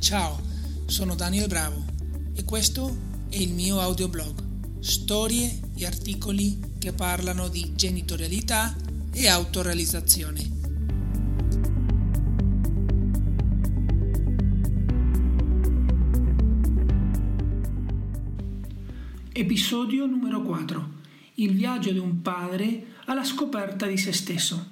Ciao, 0.00 0.40
sono 0.86 1.14
Daniel 1.14 1.46
Bravo 1.46 1.84
e 2.34 2.42
questo 2.44 2.96
è 3.28 3.36
il 3.36 3.52
mio 3.52 3.80
audioblog. 3.80 4.80
Storie 4.80 5.60
e 5.76 5.84
articoli 5.84 6.58
che 6.78 6.94
parlano 6.94 7.48
di 7.48 7.74
genitorialità 7.74 8.74
e 9.12 9.28
autorealizzazione. 9.28 10.50
Episodio 19.32 20.06
numero 20.06 20.40
4. 20.40 20.88
Il 21.34 21.52
viaggio 21.52 21.92
di 21.92 21.98
un 21.98 22.22
padre 22.22 22.94
alla 23.04 23.22
scoperta 23.22 23.86
di 23.86 23.98
se 23.98 24.12
stesso. 24.12 24.66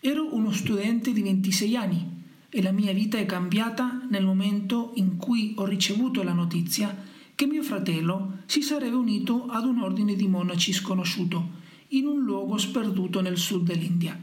Ero 0.00 0.34
uno 0.34 0.50
studente 0.50 1.12
di 1.12 1.22
26 1.22 1.76
anni 1.76 2.20
e 2.50 2.60
la 2.60 2.72
mia 2.72 2.92
vita 2.92 3.16
è 3.18 3.24
cambiata 3.24 4.01
nel 4.12 4.26
momento 4.26 4.92
in 4.96 5.16
cui 5.16 5.54
ho 5.56 5.64
ricevuto 5.64 6.22
la 6.22 6.34
notizia 6.34 6.94
che 7.34 7.46
mio 7.46 7.62
fratello 7.62 8.40
si 8.44 8.60
sarebbe 8.60 8.94
unito 8.94 9.46
ad 9.46 9.64
un 9.64 9.80
ordine 9.80 10.14
di 10.14 10.28
monaci 10.28 10.74
sconosciuto 10.74 11.60
in 11.88 12.04
un 12.04 12.22
luogo 12.22 12.58
sperduto 12.58 13.22
nel 13.22 13.38
sud 13.38 13.64
dell'India. 13.64 14.20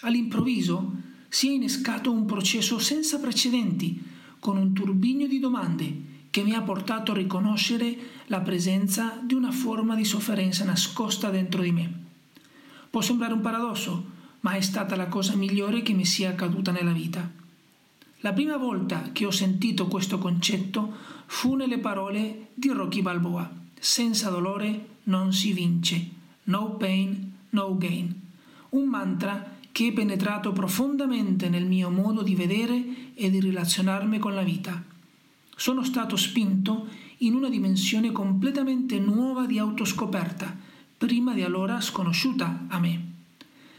All'improvviso 0.00 0.90
si 1.28 1.48
è 1.48 1.52
innescato 1.52 2.10
un 2.10 2.24
processo 2.24 2.80
senza 2.80 3.20
precedenti, 3.20 4.02
con 4.40 4.56
un 4.56 4.72
turbinio 4.72 5.28
di 5.28 5.38
domande 5.38 6.10
che 6.30 6.42
mi 6.42 6.54
ha 6.54 6.62
portato 6.62 7.12
a 7.12 7.16
riconoscere 7.16 7.96
la 8.26 8.40
presenza 8.40 9.20
di 9.22 9.34
una 9.34 9.52
forma 9.52 9.94
di 9.94 10.04
sofferenza 10.04 10.64
nascosta 10.64 11.30
dentro 11.30 11.62
di 11.62 11.70
me. 11.70 11.92
Può 12.90 13.00
sembrare 13.00 13.34
un 13.34 13.40
paradosso, 13.40 14.04
ma 14.40 14.54
è 14.54 14.60
stata 14.60 14.96
la 14.96 15.06
cosa 15.06 15.36
migliore 15.36 15.82
che 15.82 15.92
mi 15.92 16.04
sia 16.04 16.30
accaduta 16.30 16.72
nella 16.72 16.92
vita. 16.92 17.41
La 18.24 18.32
prima 18.32 18.56
volta 18.56 19.10
che 19.10 19.26
ho 19.26 19.32
sentito 19.32 19.88
questo 19.88 20.18
concetto 20.18 20.94
fu 21.26 21.56
nelle 21.56 21.78
parole 21.78 22.50
di 22.54 22.68
Rocky 22.68 23.02
Balboa. 23.02 23.50
Senza 23.76 24.30
dolore 24.30 25.00
non 25.04 25.32
si 25.32 25.52
vince. 25.52 26.08
No 26.44 26.76
pain, 26.76 27.32
no 27.50 27.76
gain. 27.76 28.14
Un 28.70 28.86
mantra 28.86 29.56
che 29.72 29.88
è 29.88 29.92
penetrato 29.92 30.52
profondamente 30.52 31.48
nel 31.48 31.64
mio 31.64 31.90
modo 31.90 32.22
di 32.22 32.36
vedere 32.36 33.12
e 33.14 33.28
di 33.28 33.40
relazionarmi 33.40 34.20
con 34.20 34.36
la 34.36 34.42
vita. 34.42 34.80
Sono 35.56 35.82
stato 35.82 36.14
spinto 36.14 36.86
in 37.18 37.34
una 37.34 37.48
dimensione 37.48 38.12
completamente 38.12 39.00
nuova 39.00 39.46
di 39.46 39.58
autoscoperta, 39.58 40.56
prima 40.96 41.34
di 41.34 41.42
allora 41.42 41.80
sconosciuta 41.80 42.66
a 42.68 42.78
me. 42.78 43.04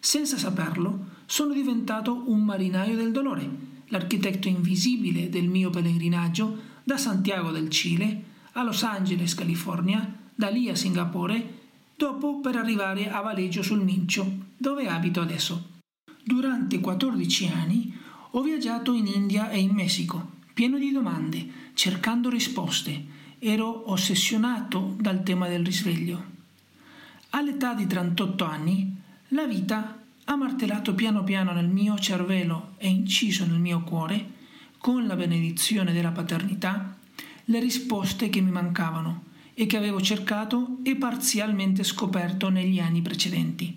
Senza 0.00 0.36
saperlo, 0.36 1.12
sono 1.24 1.52
diventato 1.52 2.24
un 2.26 2.42
marinaio 2.42 2.96
del 2.96 3.12
dolore 3.12 3.72
l'architetto 3.88 4.48
invisibile 4.48 5.28
del 5.28 5.48
mio 5.48 5.70
pellegrinaggio 5.70 6.72
da 6.82 6.96
Santiago 6.96 7.50
del 7.50 7.68
Cile 7.70 8.32
a 8.52 8.62
Los 8.62 8.82
Angeles, 8.82 9.34
California, 9.34 10.18
da 10.34 10.48
lì 10.48 10.68
a 10.68 10.76
Singapore, 10.76 11.62
dopo 11.96 12.40
per 12.40 12.56
arrivare 12.56 13.10
a 13.10 13.20
Valeggio 13.20 13.62
sul 13.62 13.82
Mincio, 13.82 14.46
dove 14.56 14.88
abito 14.88 15.20
adesso. 15.20 15.70
Durante 16.22 16.80
14 16.80 17.46
anni 17.48 17.96
ho 18.30 18.42
viaggiato 18.42 18.94
in 18.94 19.06
India 19.06 19.50
e 19.50 19.60
in 19.60 19.72
Messico, 19.72 20.32
pieno 20.54 20.78
di 20.78 20.90
domande, 20.90 21.46
cercando 21.74 22.28
risposte. 22.30 23.12
Ero 23.38 23.90
ossessionato 23.90 24.96
dal 24.98 25.22
tema 25.22 25.48
del 25.48 25.64
risveglio. 25.64 26.32
All'età 27.30 27.74
di 27.74 27.86
38 27.86 28.44
anni, 28.44 28.96
la 29.28 29.46
vita 29.46 30.03
ha 30.24 30.36
martellato 30.36 30.94
piano 30.94 31.22
piano 31.22 31.52
nel 31.52 31.68
mio 31.68 31.98
cervello 31.98 32.72
e 32.78 32.88
inciso 32.88 33.44
nel 33.46 33.58
mio 33.58 33.82
cuore, 33.82 34.32
con 34.78 35.06
la 35.06 35.16
benedizione 35.16 35.92
della 35.92 36.12
paternità, 36.12 36.96
le 37.46 37.60
risposte 37.60 38.28
che 38.28 38.40
mi 38.40 38.50
mancavano 38.50 39.24
e 39.54 39.66
che 39.66 39.76
avevo 39.76 40.00
cercato 40.00 40.78
e 40.82 40.96
parzialmente 40.96 41.84
scoperto 41.84 42.48
negli 42.48 42.80
anni 42.80 43.02
precedenti. 43.02 43.76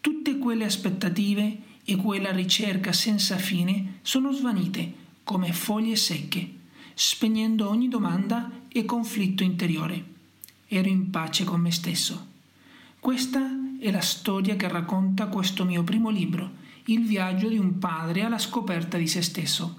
Tutte 0.00 0.38
quelle 0.38 0.64
aspettative 0.64 1.58
e 1.84 1.96
quella 1.96 2.32
ricerca 2.32 2.92
senza 2.92 3.36
fine 3.36 3.98
sono 4.02 4.32
svanite 4.32 5.04
come 5.24 5.52
foglie 5.52 5.96
secche, 5.96 6.48
spegnendo 6.94 7.68
ogni 7.68 7.88
domanda 7.88 8.50
e 8.68 8.84
conflitto 8.84 9.42
interiore. 9.42 10.04
Ero 10.68 10.88
in 10.88 11.10
pace 11.10 11.44
con 11.44 11.60
me 11.60 11.72
stesso. 11.72 12.26
Questa 13.00 13.65
è 13.78 13.90
la 13.90 14.00
storia 14.00 14.56
che 14.56 14.68
racconta 14.68 15.26
questo 15.26 15.64
mio 15.64 15.82
primo 15.82 16.10
libro, 16.10 16.64
Il 16.84 17.04
viaggio 17.04 17.48
di 17.48 17.58
un 17.58 17.78
padre 17.78 18.22
alla 18.22 18.38
scoperta 18.38 18.96
di 18.96 19.08
se 19.08 19.20
stesso. 19.20 19.78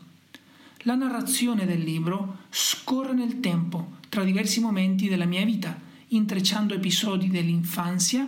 La 0.80 0.96
narrazione 0.96 1.66
del 1.66 1.82
libro 1.82 2.40
scorre 2.50 3.14
nel 3.14 3.40
tempo, 3.40 3.96
tra 4.10 4.24
diversi 4.24 4.60
momenti 4.60 5.08
della 5.08 5.26
mia 5.26 5.46
vita, 5.46 5.80
intrecciando 6.10 6.74
episodi 6.74 7.30
dell'infanzia 7.30 8.26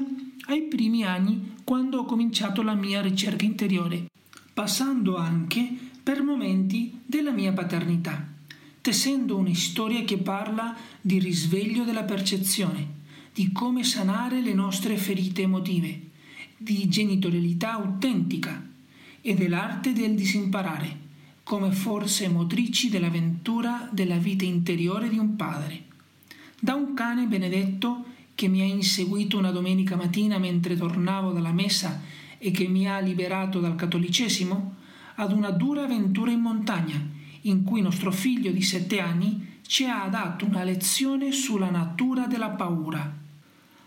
ai 0.47 0.63
primi 0.63 1.03
anni 1.03 1.55
quando 1.63 1.99
ho 1.99 2.05
cominciato 2.05 2.61
la 2.61 2.73
mia 2.73 3.01
ricerca 3.01 3.45
interiore, 3.45 4.09
passando 4.53 5.17
anche 5.17 5.71
per 6.01 6.23
momenti 6.23 7.01
della 7.05 7.31
mia 7.31 7.53
paternità, 7.53 8.27
tessendo 8.81 9.37
una 9.37 9.53
storia 9.53 10.03
che 10.03 10.17
parla 10.17 10.75
di 10.99 11.19
risveglio 11.19 11.83
della 11.83 12.03
percezione, 12.03 12.97
di 13.33 13.51
come 13.51 13.83
sanare 13.83 14.41
le 14.41 14.53
nostre 14.53 14.97
ferite 14.97 15.43
emotive, 15.43 16.07
di 16.57 16.89
genitorialità 16.89 17.73
autentica 17.73 18.65
e 19.21 19.35
dell'arte 19.35 19.93
del 19.93 20.15
disimparare, 20.15 21.07
come 21.43 21.71
forze 21.71 22.27
motrici 22.27 22.89
dell'avventura 22.89 23.89
della 23.91 24.17
vita 24.17 24.45
interiore 24.45 25.09
di 25.09 25.17
un 25.17 25.35
padre. 25.35 25.83
Da 26.59 26.75
un 26.75 26.93
cane 26.93 27.25
benedetto 27.25 28.05
che 28.35 28.47
mi 28.47 28.61
ha 28.61 28.65
inseguito 28.65 29.37
una 29.37 29.51
domenica 29.51 29.95
mattina 29.95 30.37
mentre 30.37 30.77
tornavo 30.77 31.31
dalla 31.31 31.51
messa 31.51 32.01
e 32.37 32.51
che 32.51 32.67
mi 32.67 32.87
ha 32.87 32.99
liberato 32.99 33.59
dal 33.59 33.75
cattolicesimo, 33.75 34.75
ad 35.15 35.31
una 35.31 35.49
dura 35.49 35.83
avventura 35.83 36.31
in 36.31 36.39
montagna, 36.39 37.01
in 37.41 37.63
cui 37.63 37.81
nostro 37.81 38.11
figlio 38.11 38.51
di 38.51 38.61
sette 38.61 38.99
anni 38.99 39.48
ci 39.69 39.85
ha 39.85 40.07
dato 40.09 40.45
una 40.45 40.63
lezione 40.63 41.31
sulla 41.31 41.69
natura 41.69 42.25
della 42.25 42.49
paura. 42.49 43.15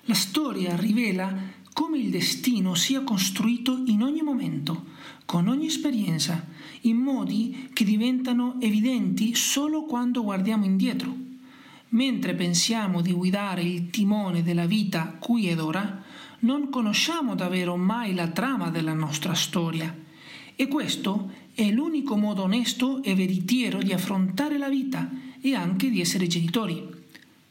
La 0.02 0.14
storia 0.14 0.76
rivela 0.76 1.36
come 1.72 1.98
il 1.98 2.08
destino 2.08 2.76
sia 2.76 3.02
costruito 3.02 3.82
in 3.86 4.00
ogni 4.04 4.22
momento, 4.22 4.84
con 5.26 5.48
ogni 5.48 5.66
esperienza, 5.66 6.46
in 6.82 6.98
modi 6.98 7.70
che 7.72 7.82
diventano 7.82 8.60
evidenti 8.60 9.34
solo 9.34 9.82
quando 9.82 10.22
guardiamo 10.22 10.64
indietro. 10.64 11.12
Mentre 11.88 12.36
pensiamo 12.36 13.00
di 13.00 13.10
guidare 13.10 13.64
il 13.64 13.90
timone 13.90 14.44
della 14.44 14.66
vita 14.66 15.16
qui 15.18 15.48
ed 15.48 15.58
ora, 15.58 16.00
non 16.40 16.70
conosciamo 16.70 17.34
davvero 17.34 17.76
mai 17.76 18.14
la 18.14 18.28
trama 18.28 18.70
della 18.70 18.94
nostra 18.94 19.34
storia. 19.34 19.92
E 20.54 20.68
questo 20.68 21.32
è 21.52 21.68
l'unico 21.72 22.16
modo 22.16 22.42
onesto 22.42 23.02
e 23.02 23.16
veritiero 23.16 23.82
di 23.82 23.92
affrontare 23.92 24.58
la 24.58 24.68
vita 24.68 25.30
e 25.42 25.54
anche 25.54 25.90
di 25.90 26.00
essere 26.00 26.26
genitori. 26.26 26.88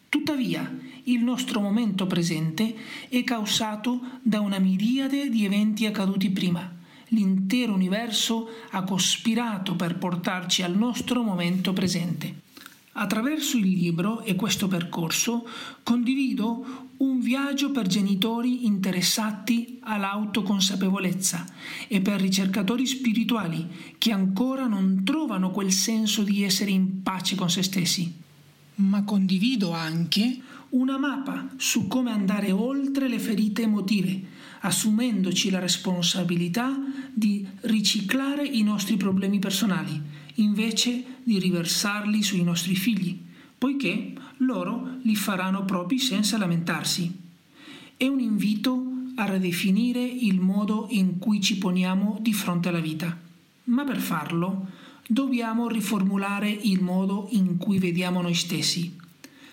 Tuttavia, 0.09 0.69
il 1.03 1.24
nostro 1.24 1.59
momento 1.59 2.07
presente 2.07 2.75
è 3.09 3.24
causato 3.24 4.00
da 4.22 4.40
una 4.40 4.59
miriade 4.59 5.29
di 5.29 5.46
eventi 5.46 5.85
accaduti 5.85 6.29
prima. 6.29 6.79
L'intero 7.09 7.74
universo 7.74 8.50
ha 8.69 8.84
cospirato 8.84 9.75
per 9.75 9.97
portarci 9.97 10.63
al 10.63 10.78
nostro 10.78 11.24
momento 11.24 11.74
presente. 11.74 12.40
Attraverso 12.94 13.57
il 13.57 13.68
libro 13.68 14.22
e 14.22 14.35
questo 14.35 14.68
percorso 14.68 15.47
condivido 15.84 16.90
un 16.97 17.10
viaggio 17.31 17.72
per 17.72 17.88
genitori 17.88 18.66
interessati 18.66 19.80
all'autoconsapevolezza 19.84 21.46
e 21.88 22.02
per 22.02 22.19
ricercatori 22.19 22.86
spirituali 22.86 23.66
che 23.97 24.12
ancora 24.12 24.67
non 24.67 25.03
trovano 25.05 25.50
quel 25.50 25.72
senso 25.72 26.23
di 26.23 26.44
essere 26.44 26.72
in 26.72 27.02
pace 27.02 27.38
con 27.38 27.50
se 27.50 27.64
stessi. 27.64 28.14
Ma 28.76 29.05
condivido 29.05 29.72
anche 29.72 30.41
una 30.72 30.97
mappa 30.97 31.47
su 31.55 31.88
come 31.88 32.11
andare 32.11 32.52
oltre 32.52 33.08
le 33.08 33.17
ferite 33.17 33.61
emotive, 33.61 34.22
assumendoci 34.59 35.50
la 35.52 35.59
responsabilità 35.59 36.78
di 37.14 37.47
riciclare 37.61 38.46
i 38.46 38.61
nostri 38.61 38.97
problemi 38.97 39.40
personali, 39.40 40.02
invece 40.35 41.20
di 41.23 41.40
riversarli 41.40 42.22
sui 42.23 42.44
nostri 42.44 42.76
figli, 42.76 43.17
poiché 43.58 44.16
loro 44.40 44.97
li 45.03 45.16
faranno 45.16 45.64
propri 45.64 45.97
senza 45.97 46.38
lamentarsi. 46.38 47.21
È 48.02 48.08
un 48.08 48.20
invito 48.20 48.84
a 49.18 49.26
ridefinire 49.26 50.03
il 50.03 50.40
modo 50.40 50.88
in 50.90 51.20
cui 51.20 51.40
ci 51.40 51.59
poniamo 51.59 52.18
di 52.20 52.34
fronte 52.34 52.70
alla 52.70 52.80
vita, 52.80 53.16
ma 53.66 53.84
per 53.84 54.00
farlo 54.00 54.70
dobbiamo 55.06 55.68
riformulare 55.68 56.50
il 56.50 56.82
modo 56.82 57.28
in 57.34 57.58
cui 57.58 57.78
vediamo 57.78 58.20
noi 58.24 58.34
stessi. 58.34 58.98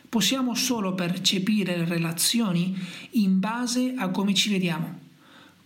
Possiamo 0.09 0.55
solo 0.55 0.95
percepire 0.95 1.77
le 1.77 1.85
relazioni 1.85 2.75
in 3.11 3.39
base 3.39 3.93
a 3.99 4.09
come 4.09 4.33
ci 4.33 4.49
vediamo. 4.49 4.99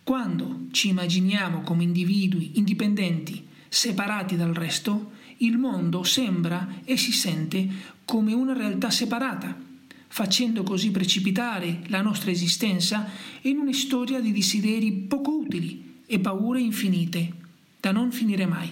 Quando 0.02 0.62
ci 0.72 0.88
immaginiamo 0.88 1.60
come 1.60 1.84
individui 1.84 2.50
indipendenti, 2.54 3.46
separati 3.68 4.34
dal 4.34 4.54
resto, 4.54 5.12
il 5.36 5.56
mondo 5.56 6.02
sembra 6.02 6.80
e 6.84 6.96
si 6.96 7.12
sente 7.12 7.68
come 8.04 8.32
una 8.32 8.54
realtà 8.54 8.90
separata, 8.90 9.70
facendo 10.12 10.62
così 10.62 10.90
precipitare 10.90 11.84
la 11.86 12.02
nostra 12.02 12.30
esistenza 12.30 13.08
in 13.42 13.56
una 13.56 13.72
storia 13.72 14.20
di 14.20 14.30
desideri 14.30 14.92
poco 14.92 15.38
utili 15.38 16.00
e 16.04 16.18
paure 16.18 16.60
infinite, 16.60 17.32
da 17.80 17.92
non 17.92 18.12
finire 18.12 18.44
mai. 18.44 18.68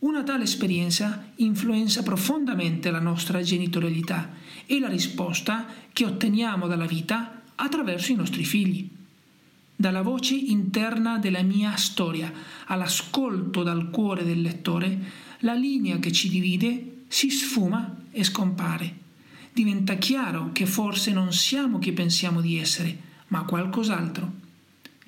Una 0.00 0.24
tale 0.24 0.42
esperienza 0.42 1.30
influenza 1.36 2.02
profondamente 2.02 2.90
la 2.90 2.98
nostra 2.98 3.42
genitorialità 3.42 4.30
e 4.66 4.80
la 4.80 4.88
risposta 4.88 5.66
che 5.92 6.04
otteniamo 6.04 6.66
dalla 6.66 6.86
vita 6.86 7.42
attraverso 7.54 8.10
i 8.10 8.16
nostri 8.16 8.42
figli. 8.42 8.88
Dalla 9.76 10.02
voce 10.02 10.34
interna 10.34 11.18
della 11.18 11.42
mia 11.42 11.76
storia 11.76 12.32
all'ascolto 12.66 13.62
dal 13.62 13.88
cuore 13.90 14.24
del 14.24 14.42
lettore, 14.42 14.98
la 15.40 15.54
linea 15.54 16.00
che 16.00 16.10
ci 16.10 16.28
divide 16.28 17.02
si 17.06 17.30
sfuma 17.30 17.98
e 18.10 18.24
scompare. 18.24 19.09
Diventa 19.52 19.94
chiaro 19.94 20.50
che 20.52 20.66
forse 20.66 21.12
non 21.12 21.32
siamo 21.32 21.78
chi 21.78 21.92
pensiamo 21.92 22.40
di 22.40 22.58
essere, 22.58 22.96
ma 23.28 23.44
qualcos'altro. 23.44 24.32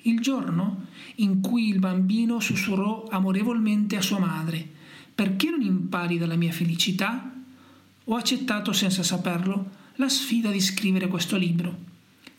Il 0.01 0.19
giorno 0.19 0.87
in 1.15 1.39
cui 1.41 1.69
il 1.69 1.79
bambino 1.79 2.39
sussurrò 2.39 3.07
amorevolmente 3.09 3.95
a 3.95 4.01
sua 4.01 4.19
madre, 4.19 4.67
perché 5.15 5.49
non 5.49 5.61
impari 5.61 6.17
dalla 6.17 6.35
mia 6.35 6.51
felicità? 6.51 7.31
Ho 8.05 8.15
accettato 8.15 8.73
senza 8.73 9.01
saperlo 9.01 9.81
la 9.95 10.09
sfida 10.09 10.51
di 10.51 10.59
scrivere 10.59 11.07
questo 11.07 11.37
libro. 11.37 11.91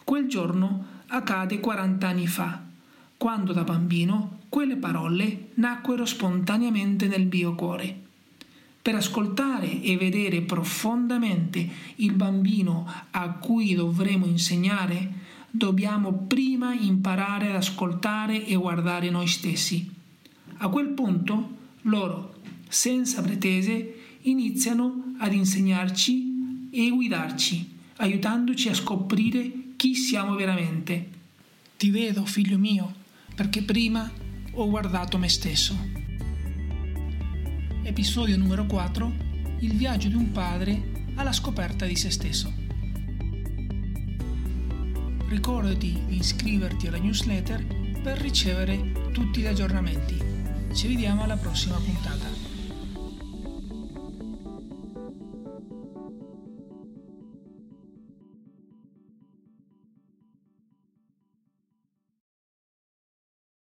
Quel 0.05 0.27
giorno 0.27 0.87
accade 1.07 1.61
40 1.61 2.07
anni 2.07 2.27
fa, 2.27 2.63
quando 3.17 3.53
da 3.53 3.65
bambino 3.65 4.41
quelle 4.51 4.77
parole 4.77 5.51
nacquero 5.55 6.05
spontaneamente 6.05 7.07
nel 7.07 7.27
mio 7.27 7.55
cuore. 7.55 8.04
Per 8.85 8.95
ascoltare 8.95 9.81
e 9.81 9.97
vedere 9.97 10.43
profondamente 10.43 11.67
il 11.97 12.13
bambino 12.13 12.87
a 13.13 13.31
cui 13.31 13.73
dovremo 13.73 14.27
insegnare, 14.27 15.11
dobbiamo 15.51 16.13
prima 16.13 16.75
imparare 16.75 17.49
ad 17.49 17.55
ascoltare 17.55 18.45
e 18.45 18.55
guardare 18.57 19.09
noi 19.09 19.27
stessi. 19.27 19.91
A 20.59 20.69
quel 20.69 20.89
punto 20.89 21.57
loro 21.85 22.35
senza 22.69 23.23
pretese, 23.23 24.19
iniziano 24.25 25.15
ad 25.19 25.33
insegnarci 25.33 26.69
e 26.71 26.91
guidarci, 26.91 27.77
aiutandoci 27.97 28.69
a 28.69 28.75
scoprire 28.75 29.51
chi 29.77 29.95
siamo 29.95 30.35
veramente. 30.35 31.09
Ti 31.79 31.89
vedo, 31.89 32.27
figlio 32.27 32.59
mio, 32.59 32.93
perché 33.35 33.63
prima 33.63 34.11
ho 34.53 34.69
guardato 34.69 35.17
me 35.17 35.31
stesso. 35.31 36.04
Episodio 37.87 38.39
numero 38.39 38.65
4. 38.65 39.13
Il 39.59 39.77
viaggio 39.77 40.09
di 40.09 40.15
un 40.15 40.33
padre 40.33 41.11
alla 41.17 41.33
scoperta 41.33 41.85
di 41.85 41.95
se 41.97 42.11
stesso. 42.11 42.51
Ricordati 45.29 46.03
di 46.07 46.17
iscriverti 46.17 46.87
alla 46.87 46.97
newsletter 46.97 47.63
per 48.03 48.17
ricevere 48.17 49.11
tutti 49.13 49.43
gli 49.43 49.47
aggiornamenti. 49.47 50.19
Ci 50.73 50.89
vediamo 50.89 51.25
alla 51.25 51.37
prossima 51.37 51.77
puntata. 51.77 52.54